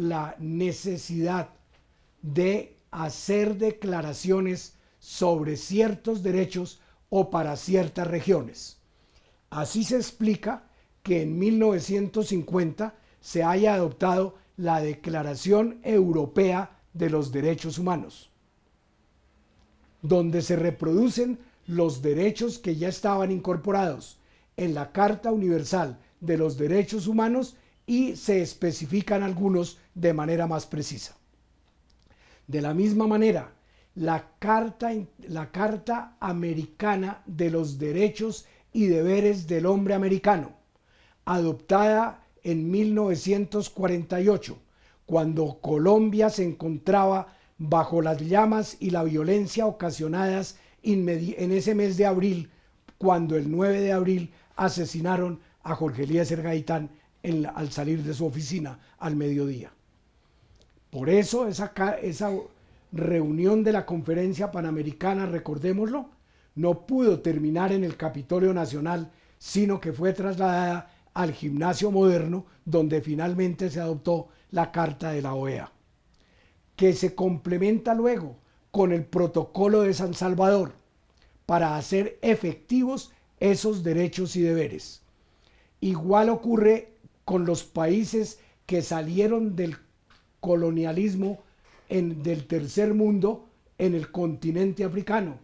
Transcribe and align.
la 0.00 0.34
necesidad 0.38 1.50
de 2.22 2.76
hacer 2.90 3.56
declaraciones 3.56 4.74
sobre 4.98 5.56
ciertos 5.56 6.22
derechos 6.22 6.80
o 7.10 7.30
para 7.30 7.56
ciertas 7.56 8.06
regiones. 8.06 8.78
Así 9.50 9.84
se 9.84 9.96
explica 9.96 10.64
que 11.02 11.22
en 11.22 11.38
1950 11.38 12.94
se 13.20 13.42
haya 13.42 13.74
adoptado 13.74 14.36
la 14.56 14.80
Declaración 14.80 15.80
Europea 15.82 16.78
de 16.92 17.10
los 17.10 17.30
Derechos 17.30 17.78
Humanos, 17.78 18.30
donde 20.02 20.40
se 20.40 20.56
reproducen 20.56 21.38
los 21.66 22.00
derechos 22.00 22.58
que 22.58 22.76
ya 22.76 22.88
estaban 22.88 23.30
incorporados 23.30 24.18
en 24.56 24.74
la 24.74 24.92
Carta 24.92 25.30
Universal 25.30 25.98
de 26.20 26.38
los 26.38 26.56
Derechos 26.56 27.06
Humanos 27.06 27.56
y 27.90 28.14
se 28.14 28.40
especifican 28.40 29.24
algunos 29.24 29.80
de 29.96 30.14
manera 30.14 30.46
más 30.46 30.64
precisa. 30.64 31.16
De 32.46 32.60
la 32.60 32.72
misma 32.72 33.08
manera, 33.08 33.52
la 33.96 34.30
Carta, 34.38 34.92
la 35.26 35.50
Carta 35.50 36.16
Americana 36.20 37.20
de 37.26 37.50
los 37.50 37.80
Derechos 37.80 38.46
y 38.72 38.86
Deberes 38.86 39.48
del 39.48 39.66
Hombre 39.66 39.94
Americano, 39.94 40.52
adoptada 41.24 42.24
en 42.44 42.70
1948, 42.70 44.56
cuando 45.04 45.58
Colombia 45.60 46.30
se 46.30 46.44
encontraba 46.44 47.34
bajo 47.58 48.02
las 48.02 48.20
llamas 48.20 48.76
y 48.78 48.90
la 48.90 49.02
violencia 49.02 49.66
ocasionadas 49.66 50.60
en 50.84 51.08
ese 51.08 51.74
mes 51.74 51.96
de 51.96 52.06
abril, 52.06 52.50
cuando 52.98 53.36
el 53.36 53.50
9 53.50 53.80
de 53.80 53.92
abril 53.92 54.32
asesinaron 54.54 55.40
a 55.64 55.74
Jorge 55.74 56.04
Eliezer 56.04 56.42
Gaitán 56.42 56.88
al 57.22 57.70
salir 57.70 58.02
de 58.02 58.14
su 58.14 58.26
oficina 58.26 58.78
al 58.98 59.16
mediodía. 59.16 59.72
Por 60.90 61.08
eso 61.08 61.46
esa, 61.46 61.72
esa 62.02 62.30
reunión 62.92 63.62
de 63.62 63.72
la 63.72 63.86
conferencia 63.86 64.50
panamericana, 64.50 65.26
recordémoslo, 65.26 66.08
no 66.54 66.86
pudo 66.86 67.20
terminar 67.20 67.72
en 67.72 67.84
el 67.84 67.96
Capitolio 67.96 68.52
Nacional, 68.52 69.10
sino 69.38 69.80
que 69.80 69.92
fue 69.92 70.12
trasladada 70.12 70.90
al 71.14 71.32
gimnasio 71.32 71.90
moderno, 71.90 72.46
donde 72.64 73.00
finalmente 73.00 73.70
se 73.70 73.80
adoptó 73.80 74.28
la 74.50 74.72
Carta 74.72 75.12
de 75.12 75.22
la 75.22 75.34
OEA, 75.34 75.72
que 76.76 76.92
se 76.92 77.14
complementa 77.14 77.94
luego 77.94 78.36
con 78.70 78.92
el 78.92 79.04
Protocolo 79.04 79.82
de 79.82 79.94
San 79.94 80.14
Salvador 80.14 80.72
para 81.46 81.76
hacer 81.76 82.18
efectivos 82.22 83.12
esos 83.38 83.82
derechos 83.82 84.36
y 84.36 84.42
deberes. 84.42 85.02
Igual 85.80 86.28
ocurre 86.28 86.89
con 87.30 87.46
los 87.46 87.62
países 87.62 88.40
que 88.66 88.82
salieron 88.82 89.54
del 89.54 89.76
colonialismo 90.40 91.38
en, 91.88 92.24
del 92.24 92.48
tercer 92.48 92.92
mundo 92.92 93.46
en 93.78 93.94
el 93.94 94.10
continente 94.10 94.82
africano, 94.82 95.38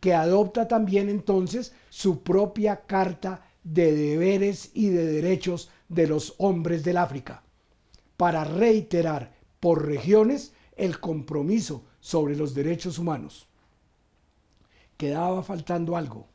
que 0.00 0.14
adopta 0.14 0.66
también 0.66 1.08
entonces 1.08 1.76
su 1.90 2.24
propia 2.24 2.86
carta 2.86 3.46
de 3.62 3.94
deberes 3.94 4.72
y 4.74 4.88
de 4.88 5.06
derechos 5.06 5.70
de 5.88 6.08
los 6.08 6.34
hombres 6.38 6.82
del 6.82 6.96
África, 6.96 7.44
para 8.16 8.42
reiterar 8.42 9.32
por 9.60 9.86
regiones 9.86 10.54
el 10.74 10.98
compromiso 10.98 11.84
sobre 12.00 12.34
los 12.34 12.52
derechos 12.52 12.98
humanos. 12.98 13.46
Quedaba 14.96 15.44
faltando 15.44 15.96
algo. 15.96 16.26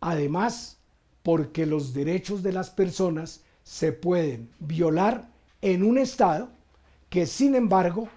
Además, 0.00 0.83
porque 1.24 1.66
los 1.66 1.92
derechos 1.94 2.44
de 2.44 2.52
las 2.52 2.70
personas 2.70 3.40
se 3.64 3.90
pueden 3.92 4.50
violar 4.60 5.28
en 5.62 5.82
un 5.82 5.96
Estado 5.96 6.50
que 7.08 7.26
sin 7.26 7.54
embargo 7.54 8.10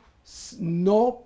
no, 0.59 1.23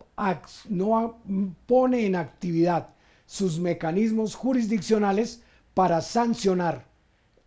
no 0.70 1.18
pone 1.66 2.06
en 2.06 2.16
actividad 2.16 2.90
sus 3.26 3.60
mecanismos 3.60 4.36
jurisdiccionales 4.36 5.42
para 5.74 6.02
sancionar 6.02 6.86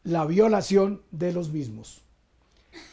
la 0.02 0.26
violación 0.26 1.00
de 1.12 1.32
los 1.32 1.52
mismos. 1.52 2.02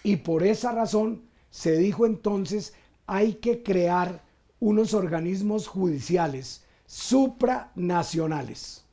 Y 0.03 0.17
por 0.17 0.43
esa 0.43 0.73
razón 0.73 1.23
se 1.49 1.75
dijo 1.75 2.05
entonces 2.05 2.75
hay 3.07 3.33
que 3.33 3.63
crear 3.63 4.21
unos 4.59 4.93
organismos 4.93 5.67
judiciales 5.67 6.65
supranacionales 6.85 8.85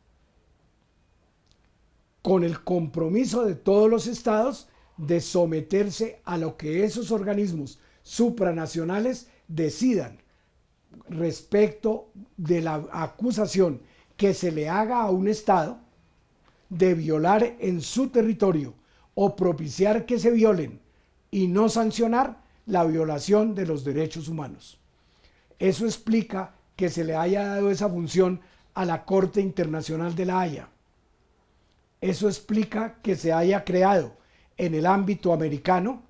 con 2.28 2.44
el 2.44 2.62
compromiso 2.62 3.46
de 3.46 3.54
todos 3.54 3.88
los 3.88 4.06
estados 4.06 4.68
de 4.98 5.18
someterse 5.22 6.20
a 6.26 6.36
lo 6.36 6.58
que 6.58 6.84
esos 6.84 7.10
organismos 7.10 7.78
supranacionales 8.02 9.30
decidan 9.46 10.18
respecto 11.08 12.10
de 12.36 12.60
la 12.60 12.86
acusación 12.92 13.80
que 14.18 14.34
se 14.34 14.52
le 14.52 14.68
haga 14.68 15.00
a 15.00 15.10
un 15.10 15.26
estado 15.26 15.78
de 16.68 16.92
violar 16.92 17.56
en 17.60 17.80
su 17.80 18.10
territorio 18.10 18.74
o 19.14 19.34
propiciar 19.34 20.04
que 20.04 20.18
se 20.18 20.30
violen 20.30 20.82
y 21.30 21.46
no 21.46 21.70
sancionar 21.70 22.42
la 22.66 22.84
violación 22.84 23.54
de 23.54 23.64
los 23.64 23.84
derechos 23.84 24.28
humanos. 24.28 24.78
Eso 25.58 25.86
explica 25.86 26.56
que 26.76 26.90
se 26.90 27.04
le 27.04 27.16
haya 27.16 27.46
dado 27.46 27.70
esa 27.70 27.88
función 27.88 28.42
a 28.74 28.84
la 28.84 29.06
Corte 29.06 29.40
Internacional 29.40 30.14
de 30.14 30.26
la 30.26 30.40
Haya 30.42 30.68
eso 32.00 32.28
explica 32.28 32.98
que 33.02 33.16
se 33.16 33.32
haya 33.32 33.64
creado 33.64 34.16
en 34.56 34.74
el 34.74 34.86
ámbito 34.86 35.32
americano 35.32 36.02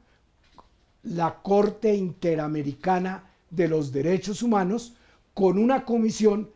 la 1.03 1.41
Corte 1.43 1.95
Interamericana 1.95 3.31
de 3.51 3.69
los 3.69 3.93
Derechos 3.93 4.43
Humanos 4.43 4.95
con 5.33 5.59
una 5.59 5.85
comisión 5.85 6.51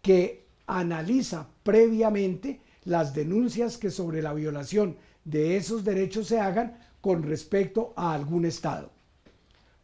que 0.00 0.46
analiza 0.66 1.46
previamente 1.62 2.60
las 2.84 3.14
denuncias 3.14 3.76
que 3.78 3.90
sobre 3.90 4.22
la 4.22 4.32
violación 4.32 4.96
de 5.24 5.56
esos 5.56 5.84
derechos 5.84 6.26
se 6.26 6.40
hagan 6.40 6.78
con 7.00 7.22
respecto 7.22 7.92
a 7.96 8.12
algún 8.12 8.44
Estado. 8.44 8.90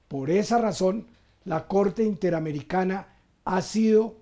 Por 0.09 0.31
esa 0.31 0.59
razón, 0.59 1.07
la 1.45 1.67
Corte 1.69 2.03
Interamericana 2.03 3.07
ha 3.45 3.63
sido 3.63 4.17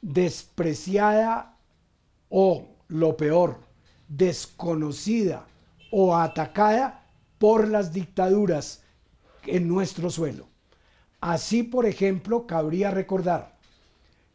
despreciada 0.00 1.56
o 2.28 2.71
lo 2.92 3.16
peor, 3.16 3.58
desconocida 4.06 5.46
o 5.90 6.14
atacada 6.14 7.06
por 7.38 7.66
las 7.66 7.92
dictaduras 7.92 8.82
en 9.46 9.66
nuestro 9.66 10.10
suelo. 10.10 10.46
Así, 11.20 11.62
por 11.62 11.86
ejemplo, 11.86 12.46
cabría 12.46 12.90
recordar 12.90 13.56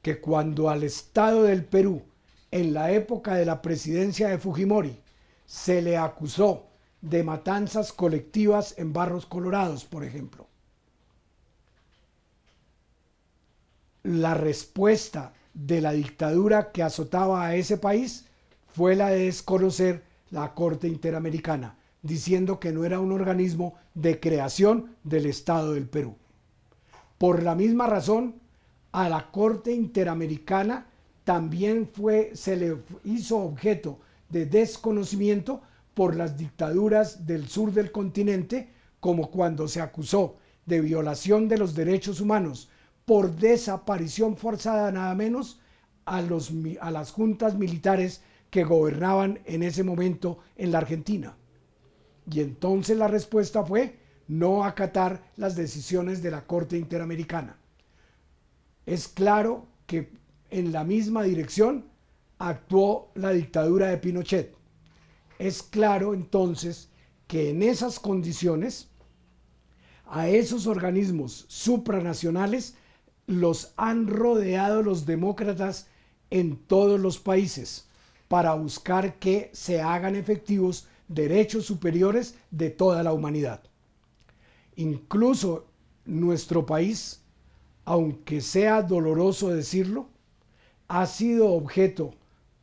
que 0.02 0.20
cuando 0.20 0.70
al 0.70 0.84
Estado 0.84 1.44
del 1.44 1.66
Perú, 1.66 2.02
en 2.50 2.74
la 2.74 2.92
época 2.92 3.36
de 3.36 3.46
la 3.46 3.62
presidencia 3.62 4.30
de 4.30 4.40
Fujimori, 4.40 5.00
se 5.46 5.82
le 5.84 5.96
acusó 5.96 6.66
de 7.02 7.24
matanzas 7.24 7.94
colectivas 7.94 8.74
en 8.78 8.92
Barros 8.92 9.28
Colorados, 9.28 9.86
por 9.86 10.04
ejemplo. 10.04 10.48
La 14.02 14.34
respuesta 14.34 15.34
de 15.54 15.82
la 15.82 15.92
dictadura 15.92 16.72
que 16.72 16.82
azotaba 16.82 17.46
a 17.46 17.56
ese 17.56 17.78
país 17.78 18.27
fue 18.78 18.96
la 18.96 19.10
de 19.10 19.26
desconocer 19.26 20.04
la 20.30 20.54
Corte 20.54 20.88
Interamericana, 20.88 21.80
diciendo 22.04 22.60
que 22.60 22.72
no 22.72 22.86
era 22.86 23.00
un 23.00 23.12
organismo 23.12 23.74
de 23.96 24.20
creación 24.20 24.96
del 25.04 25.26
Estado 25.26 25.74
del 25.74 25.90
Perú. 25.90 26.16
Por 27.18 27.42
la 27.42 27.56
misma 27.56 27.88
razón, 27.88 28.36
a 28.92 29.10
la 29.10 29.32
Corte 29.32 29.74
Interamericana 29.74 30.86
también 31.24 31.90
fue, 31.92 32.30
se 32.36 32.56
le 32.56 32.78
hizo 33.04 33.40
objeto 33.40 33.98
de 34.30 34.46
desconocimiento 34.46 35.64
por 35.96 36.16
las 36.16 36.38
dictaduras 36.38 37.26
del 37.26 37.48
sur 37.48 37.74
del 37.74 37.92
continente, 37.92 38.70
como 39.00 39.32
cuando 39.32 39.68
se 39.68 39.82
acusó 39.82 40.36
de 40.68 40.82
violación 40.82 41.48
de 41.48 41.58
los 41.58 41.74
derechos 41.74 42.22
humanos 42.22 42.70
por 43.06 43.36
desaparición 43.38 44.38
forzada 44.38 44.92
nada 44.92 45.16
menos 45.16 45.60
a 46.06 46.22
las 46.22 47.12
juntas 47.12 47.56
militares 47.56 48.22
que 48.50 48.64
gobernaban 48.64 49.40
en 49.46 49.64
ese 49.64 49.84
momento 49.84 50.40
en 50.56 50.72
la 50.72 50.80
Argentina. 50.80 51.36
Y 52.30 52.42
entonces 52.42 52.98
la 52.98 53.08
respuesta 53.08 53.64
fue 53.64 54.00
no 54.28 54.64
acatar 54.66 55.32
las 55.38 55.56
decisiones 55.56 56.22
de 56.22 56.32
la 56.32 56.46
Corte 56.46 56.78
Interamericana. 56.78 57.58
Es 58.86 59.08
claro 59.08 59.66
que 59.86 60.12
en 60.50 60.72
la 60.72 60.84
misma 60.84 61.24
dirección 61.24 61.86
actuó 62.38 63.12
la 63.16 63.32
dictadura 63.32 63.88
de 63.88 63.98
Pinochet. 63.98 64.56
Es 65.40 65.64
claro 65.64 66.14
entonces 66.14 66.90
que 67.28 67.50
en 67.50 67.64
esas 67.64 68.00
condiciones 68.00 68.90
a 70.06 70.30
esos 70.30 70.68
organismos 70.68 71.46
supranacionales 71.50 72.76
los 73.26 73.74
han 73.76 74.08
rodeado 74.08 74.82
los 74.82 75.06
demócratas 75.06 75.88
en 76.30 76.56
todos 76.56 77.00
los 77.00 77.20
países 77.20 77.87
para 78.28 78.54
buscar 78.54 79.20
que 79.20 79.50
se 79.54 79.82
hagan 79.82 80.16
efectivos 80.16 80.88
derechos 81.08 81.66
superiores 81.66 82.36
de 82.52 82.70
toda 82.70 83.04
la 83.04 83.14
humanidad. 83.14 83.62
Incluso 84.76 85.66
nuestro 86.06 86.66
país, 86.66 87.22
aunque 87.86 88.42
sea 88.42 88.82
doloroso 88.82 89.50
decirlo, 89.50 90.08
ha 90.88 91.06
sido 91.06 91.52
objeto, 91.52 92.14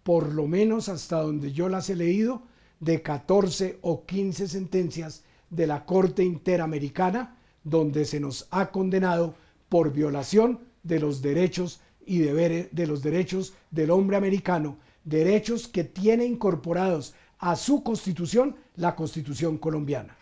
por 0.02 0.32
lo 0.32 0.46
menos 0.46 0.88
hasta 0.88 1.20
donde 1.20 1.52
yo 1.52 1.69
las 1.69 1.88
he 1.90 1.96
leído, 1.96 2.43
de 2.81 3.02
14 3.02 3.78
o 3.82 4.05
15 4.05 4.49
sentencias 4.49 5.25
de 5.49 5.67
la 5.67 5.87
Corte 5.87 6.25
Interamericana, 6.25 7.37
donde 7.62 8.05
se 8.05 8.20
nos 8.20 8.46
ha 8.50 8.70
condenado 8.70 9.34
por 9.69 9.93
violación 9.93 10.60
de 10.82 11.00
los 11.00 11.22
derechos 11.22 11.81
y 12.05 12.19
deberes 12.19 12.69
de 12.72 12.87
los 12.87 13.02
derechos 13.02 13.55
del 13.70 13.90
hombre 13.90 14.17
americano, 14.17 14.76
derechos 15.05 15.69
que 15.69 15.85
tiene 15.85 16.25
incorporados 16.25 17.15
a 17.39 17.56
su 17.56 17.83
constitución 17.83 18.56
la 18.77 18.97
constitución 18.97 19.59
colombiana. 19.59 20.17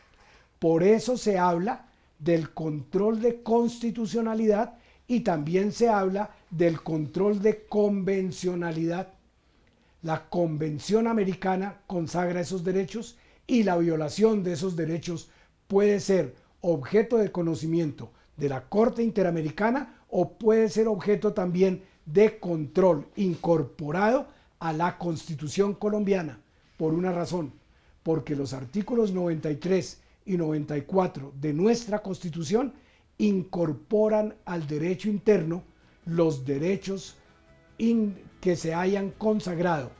Por 0.58 0.82
eso 0.82 1.16
se 1.16 1.38
habla 1.38 1.86
del 2.18 2.50
control 2.50 3.20
de 3.20 3.42
constitucionalidad 3.42 4.74
y 5.06 5.20
también 5.20 5.72
se 5.72 5.88
habla 5.88 6.30
del 6.50 6.82
control 6.82 7.42
de 7.42 7.64
convencionalidad. 7.66 9.08
La 10.02 10.28
Convención 10.28 11.06
Americana 11.06 11.80
consagra 11.86 12.40
esos 12.40 12.64
derechos 12.64 13.16
y 13.46 13.62
la 13.62 13.76
violación 13.76 14.42
de 14.42 14.52
esos 14.52 14.76
derechos 14.76 15.30
puede 15.68 16.00
ser 16.00 16.34
objeto 16.60 17.18
de 17.18 17.30
conocimiento 17.30 18.10
de 18.36 18.48
la 18.48 18.68
Corte 18.68 19.02
Interamericana 19.02 20.02
o 20.08 20.32
puede 20.32 20.68
ser 20.68 20.88
objeto 20.88 21.32
también 21.32 21.82
de 22.06 22.38
control 22.38 23.06
incorporado 23.16 24.28
a 24.62 24.72
la 24.72 24.96
Constitución 24.96 25.74
colombiana 25.74 26.38
por 26.76 26.94
una 26.94 27.10
razón, 27.10 27.52
porque 28.04 28.36
los 28.36 28.52
artículos 28.52 29.10
93 29.12 30.00
y 30.24 30.36
94 30.36 31.32
de 31.40 31.52
nuestra 31.52 32.00
Constitución 32.00 32.72
incorporan 33.18 34.36
al 34.44 34.68
derecho 34.68 35.08
interno 35.08 35.64
los 36.06 36.44
derechos 36.44 37.16
que 38.40 38.54
se 38.54 38.72
hayan 38.72 39.10
consagrado, 39.10 39.90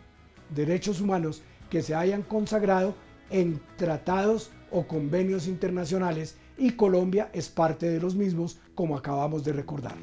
derechos 0.54 1.00
humanos 1.00 1.42
que 1.68 1.82
se 1.82 1.96
hayan 1.96 2.22
consagrado 2.22 2.94
en 3.30 3.60
tratados 3.76 4.52
o 4.70 4.86
convenios 4.86 5.48
internacionales 5.48 6.36
y 6.56 6.70
Colombia 6.70 7.30
es 7.32 7.48
parte 7.48 7.88
de 7.88 7.98
los 7.98 8.14
mismos, 8.14 8.60
como 8.76 8.96
acabamos 8.96 9.42
de 9.42 9.54
recordar. 9.54 9.96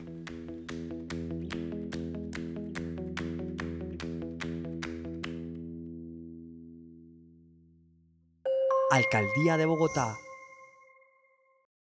Alcaldía 8.91 9.55
de 9.55 9.67
Bogotá 9.67 10.17